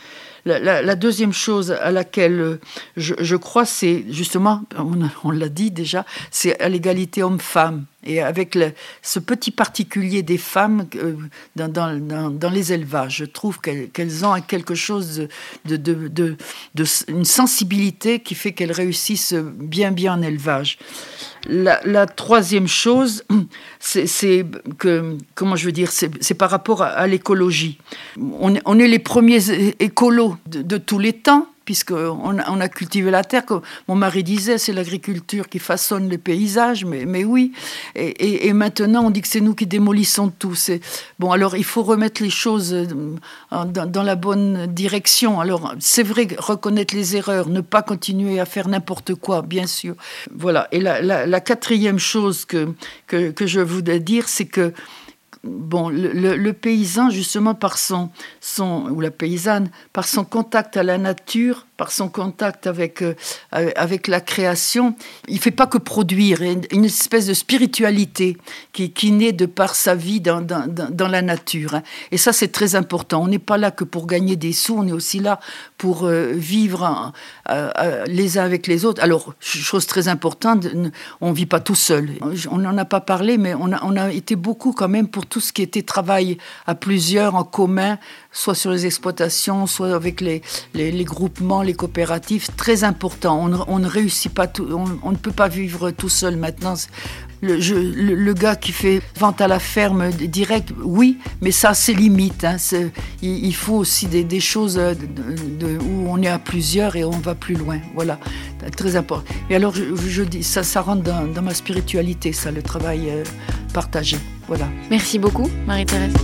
[0.44, 2.60] La, deuxième chose à laquelle euh,
[2.96, 4.62] je, crois, c'est justement,
[5.22, 7.86] on, l'a dit déjà, c'est à l'égalité homme-femme.
[8.04, 8.58] Et avec
[9.02, 11.14] ce petit particulier des femmes euh,
[11.56, 15.28] dans, les élevages, je trouve qu'elles ont quelque chose
[15.64, 16.36] de,
[17.06, 20.78] une sensibilité qui fait qu'elles réussissent bien bien en élevage.
[21.48, 23.24] La, troisième chose,
[23.80, 24.46] c'est
[24.78, 27.78] que, comment je veux dire, c'est par rapport à, l'écologie.
[28.18, 33.44] On, est les premiers écolos de tous les temps puisqu'on on a cultivé la terre.
[33.46, 37.52] Comme mon mari disait, c'est l'agriculture qui façonne les paysages, mais, oui.
[37.94, 40.54] Et, maintenant, on dit que c'est nous qui démolissons tout.
[41.18, 42.86] Bon, alors il faut remettre les choses euh,
[43.50, 45.40] dans, la bonne direction.
[45.40, 49.94] Alors, c'est vrai, reconnaître les erreurs, ne pas continuer à faire n'importe quoi, bien sûr.
[50.34, 50.68] Voilà.
[50.72, 52.68] Et la, quatrième chose que,
[53.06, 54.72] que, que je voudrais dire, c'est que
[55.44, 60.98] bon, le, paysan, justement, par son, son, ou la paysanne, par son contact à la
[60.98, 63.14] nature, par son contact avec, euh,
[63.50, 64.94] avec la création,
[65.26, 68.36] il fait pas que produire, une espèce de spiritualité
[68.72, 71.74] qui, qui naît de par sa vie dans, dans, la nature.
[71.74, 71.82] Hein.
[72.12, 73.20] Et ça, c'est très important.
[73.24, 75.40] On n'est pas là que pour gagner des sous, on est aussi là
[75.76, 77.12] pour euh, vivre
[78.06, 79.02] les uns avec les autres.
[79.02, 80.68] Alors, chose très importante,
[81.20, 82.10] on vit pas tout seul.
[82.48, 85.26] On n'en a pas parlé, mais on a, on a été beaucoup quand même pour
[85.26, 87.98] tout ce qui était travail à plusieurs, en commun,
[88.30, 90.42] soit sur les exploitations, soit avec les,
[90.74, 93.48] les, groupements, coopératives, très important.
[93.66, 96.74] On, ne réussit pas, on, ne peut pas vivre tout seul maintenant.
[97.44, 102.44] Le, gars qui fait vente à la ferme direct, oui, mais ça, c'est limite.
[102.44, 102.56] Hein,
[103.20, 107.78] il, faut aussi des, choses où on est à plusieurs et on va plus loin.
[107.94, 108.18] Voilà,
[108.76, 109.24] très important.
[109.50, 113.24] Et alors, je, dis, ça, ça rentre dans, dans, ma spiritualité, ça, le travail euh,
[113.74, 114.18] partagé.
[114.46, 114.68] Voilà.
[114.90, 116.14] Merci beaucoup, Marie-Thérèse.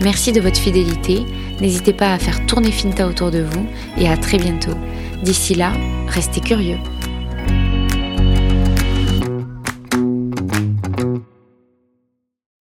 [0.00, 1.24] Merci de votre fidélité.
[1.62, 4.74] N'hésitez pas à faire tourner Finta autour de vous et à très bientôt.
[5.22, 5.72] D'ici là,
[6.08, 6.78] restez curieux.